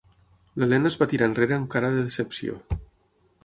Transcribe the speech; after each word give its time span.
L'Helena 0.61 0.91
es 0.91 0.97
va 1.03 1.07
tirar 1.11 1.29
enrere 1.31 1.57
amb 1.59 1.69
cara 1.77 1.95
de 1.99 2.03
decepció. 2.09 2.61